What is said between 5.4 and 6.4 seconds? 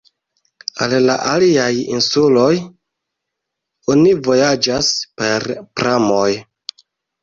pramoj.